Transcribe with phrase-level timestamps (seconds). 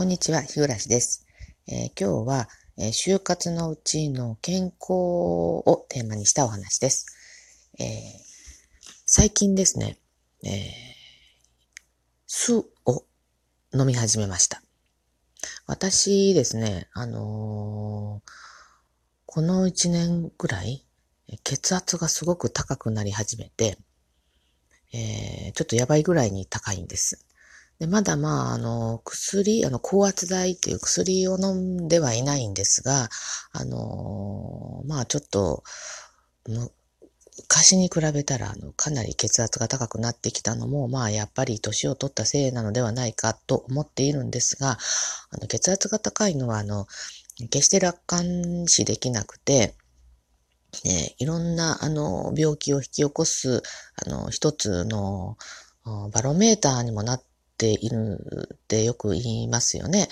[0.00, 1.26] こんにちは、日暮です。
[1.68, 7.04] えー、今日は、えー、就活のうちの健康をテーマにしたお話です。
[7.78, 7.86] えー、
[9.04, 9.98] 最近ですね、
[10.42, 10.50] えー、
[12.26, 13.04] 酢を
[13.74, 14.62] 飲み始めました。
[15.66, 18.22] 私ですね、あの
[19.26, 20.82] この1年ぐらい、
[21.44, 23.76] 血圧がすごく高くなり始めて、
[24.94, 27.22] えちょっとやばいぐらいに高いんです。
[27.80, 33.08] でまだまあ、あの、薬、あの、高圧剤っていう薬を飲んではいないんですが、
[33.52, 35.64] あの、まあちょっと、
[36.46, 44.72] 昔に比べたら、あの、かなり血圧が高くなってきたのも、まあやっぱり年を取ったせいなのではないかと思っているんですが、
[45.30, 46.86] あの、血圧が高いのは、あの、
[47.48, 49.74] 決して楽観視できなくて、
[50.84, 53.62] ね、いろんな、あの、病気を引き起こす、
[54.04, 55.38] あの、一つの、
[56.12, 57.29] バロメーターにもなって
[57.60, 60.08] ているってよく言いますよね。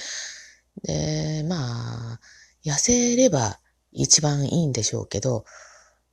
[0.82, 2.20] で、まあ、
[2.64, 3.58] 痩せれば
[3.92, 5.46] 一番いいんでしょうけど、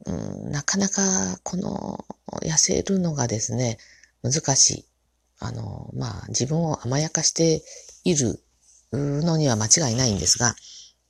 [0.05, 1.01] うん、なかなか
[1.43, 2.05] この
[2.41, 3.77] 痩せるのがですね、
[4.23, 4.85] 難しい。
[5.39, 7.61] あの、まあ自分を甘やかして
[8.05, 8.41] いる
[8.93, 10.55] のには間違いないんですが、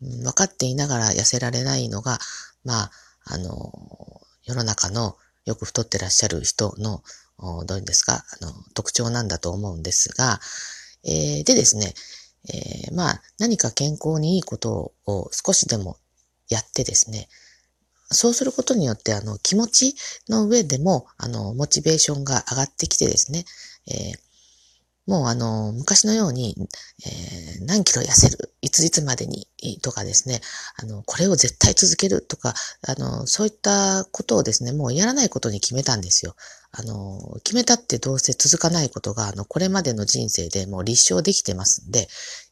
[0.02, 2.18] 分かっていながら痩せられないのが、
[2.64, 2.92] まあ、
[3.26, 3.72] あの、
[4.44, 7.04] 世の中のよく太ってらっしゃる人の
[7.40, 10.40] どういうんですか、あの、特徴なんだと思うんですが、
[11.04, 11.94] えー、でですね、
[12.48, 15.98] えー、まあ、何か健康にいいことを少しでも
[16.50, 17.28] やってですね、
[18.12, 19.96] そうすることによって、あの、気持ち
[20.30, 23.46] の上でも、あの、モチベーションが上がってきてですね、
[23.88, 24.20] えー、
[25.08, 26.56] もうあの、昔のように、
[27.06, 29.48] えー、何キロ痩せる、いついつまでに、
[29.82, 30.42] とかですね、
[30.82, 32.54] あの、これを絶対続けるとか、
[32.88, 36.36] あの、そういったことをですね、もうやらないことに決めたんですよ。
[36.72, 42.08] あの、決めたってどうせ続かないことが、あの、これまでの人生でもう立証できてますんで、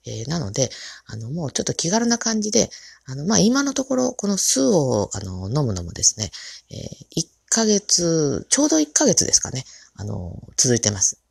[0.05, 0.69] えー、なので、
[1.07, 2.69] あの、もうちょっと気軽な感じで、
[3.05, 6.31] あの、まあ、今のところ、この酢を、あの、飲むのもですね、
[6.69, 11.22] えー、1ヶ月、ちょうど1ヶ月ですかね、あの、続いてます。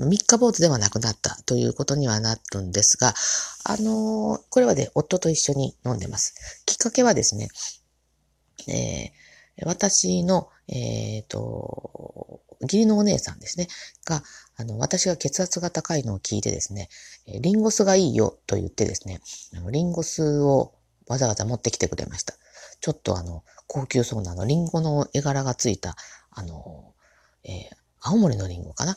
[0.00, 3.14] 三日坊主ではなくなったということにはなるんですが、
[3.64, 6.62] あのー、これはね、夫と一緒に飲んでます。
[6.64, 7.48] きっかけはですね、
[8.68, 13.68] えー、私の、えっ、ー、と、義理のお姉さんですね、
[14.04, 14.22] が、
[14.56, 16.88] あの、私が血圧が高いのを聞いてですね、
[17.40, 19.20] リンゴ酢がいいよと言ってですね、
[19.54, 20.74] あのリンゴ酢を
[21.06, 22.34] わざわざ持ってきてくれました。
[22.80, 25.96] ちょっとあの、高級そうなの、リンゴの絵柄がついた、
[26.30, 26.94] あの、
[27.44, 28.94] えー、青森のリンゴかな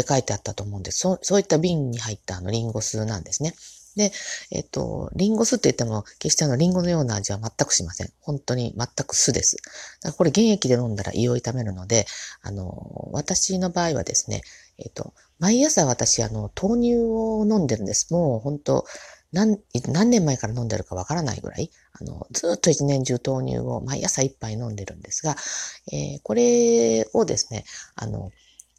[0.00, 0.98] って書いてあったと思うんです。
[0.98, 3.54] そう、そういった瓶に入ったあのリンゴ酢なんですね。
[3.96, 4.12] で、
[4.50, 8.10] えっと、リンゴ酢って言っても、決してあの、リンゴのような味は全くしません。
[8.20, 9.56] 本当に全く酢です。
[9.56, 12.04] だからこれ原液で飲んだら胃を痛めるので、
[12.42, 14.42] あの、私の場合はですね、
[14.76, 18.12] えっと、毎朝私、あの、豆乳を飲んでるんです。
[18.12, 18.84] もう本当
[19.32, 19.58] 何、
[19.88, 25.36] 何年前から飲んでるかわからないぐらい、あの、ずっと一年中豆乳を毎朝一杯飲んでるんですが、
[25.90, 27.64] えー、これをですね、
[27.94, 28.30] あの、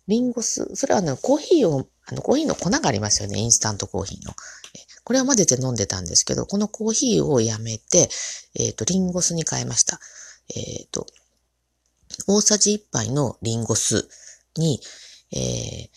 [0.07, 4.33] リンゴ酢、それはあの、コーヒーを、あの、コーヒーの粉がありますよね、インスタントコーヒーの。
[5.03, 8.09] これを混ぜて飲んでたんですけど、このコーヒーをやめて、
[8.55, 9.99] えっ、ー、と、リンゴ酢に変えました。
[10.53, 11.07] えっ、ー、と、
[12.27, 14.09] 大さじ1杯のリンゴ酢
[14.57, 14.81] に、
[15.31, 15.89] えー、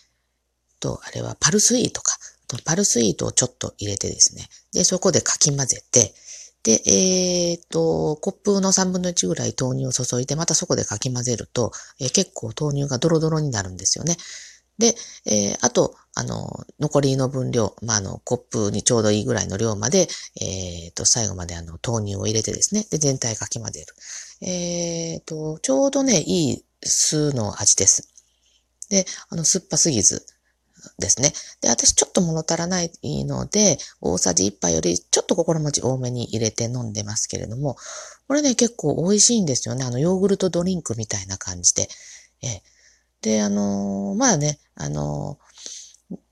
[0.81, 2.19] と、あれはパルスイートか。
[2.65, 4.49] パルスイートをちょっと入れてですね。
[4.73, 6.13] で、そこでかき混ぜて、
[6.63, 14.17] で、えっ、と、コップの3分の1ぐらい豆乳を注いで、またそこでかき混ぜると、えー、結構豆乳がドロドロになるんですよね。
[14.79, 14.95] で、
[15.27, 20.09] えー、あと、あの、残りの分量、まあ、あの、コップにちょうどいいぐらいの量まで、
[20.41, 24.47] えっ、と、最後まであの、豆乳を入れてですね、で、全体かき混ぜる。
[24.47, 28.09] えっ、と、ちょうどね、いい酢の味です。
[28.89, 30.27] で、あの、酸っぱすぎず、
[30.99, 31.33] ですね。
[31.61, 32.91] で、私ちょっと物足らない
[33.25, 37.77] ので、大さじ1杯よりちょっと心持ち多めに入れて飲んでますけれども、
[38.29, 39.85] これね、結構美味しいんですよね。
[39.85, 41.89] あの、ヨーグルトドリンクみたいな感じで。
[42.43, 42.63] え
[43.23, 45.39] で、あのー、まあね、あの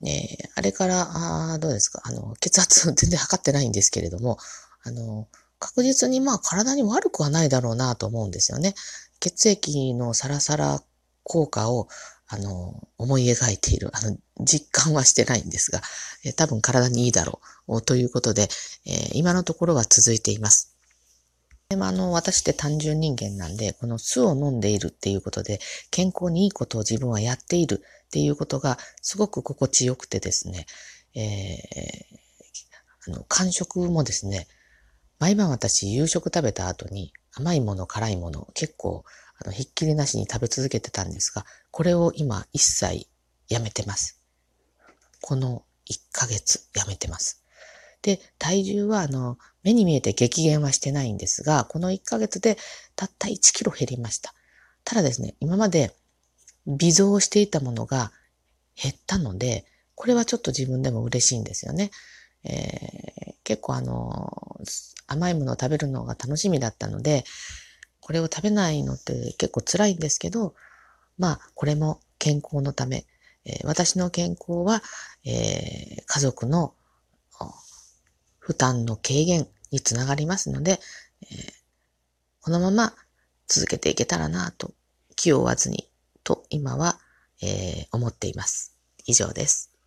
[0.04, 4.38] ー、え、あれから、あどうですか、あの、血圧全然測ってないんですけれども、
[4.84, 5.28] あの
[5.58, 8.74] 確実にまあ体に悪くはないだろうなと思うんですよね。
[9.20, 10.82] 血液のサラサラ
[11.24, 11.88] 効果を
[12.30, 15.80] あの、思い描いている、あの、実感はしてないんですが、
[16.24, 18.48] え多分体にいいだろう、ということで、
[18.86, 20.74] え、今のところは続いています。
[21.68, 30.66] でもあの、私って単純人間なんで、この酢を飲んでいるっていうことで、健康にいいことを自分はやっているっていうことが、すごく心地よくてですね、
[31.14, 34.48] えー、あの、感触もですね、
[35.18, 39.04] 毎晩私夕食食べた後に甘いもの、辛いもの、結構
[39.40, 43.06] あの、ひっきりなしに食べ続けてたんですが、これを今一切
[43.48, 44.17] やめてます。
[45.20, 47.42] この1ヶ月やめてます。
[48.02, 52.56] で、体重は、あの、目に見えて激減はしてないんですが、この1ヶ月で
[52.94, 54.34] たった1キロ減りました。
[54.84, 55.94] ただですね、今まで
[56.66, 58.12] 微増していたものが
[58.80, 61.90] 減ったので、これはちょっと自分でも嬉しいんですよね。
[62.44, 64.60] えー、結構あの、
[65.06, 67.24] 甘いものを食べるのが楽しみだったので、
[68.00, 70.54] これを食べないのって結構辛いんですけど、
[71.18, 73.06] まあ、これも健康のため、
[73.48, 74.82] え、私の健康は、
[75.24, 76.74] え、家族の
[78.38, 80.80] 負担の軽減につながりますので、
[81.22, 81.52] え、
[82.40, 82.94] このまま
[83.46, 84.72] 続けていけたらなと、
[85.16, 85.90] 気負わずに
[86.24, 86.98] と今は、
[87.42, 88.74] え、思っています。
[89.06, 89.77] 以上です。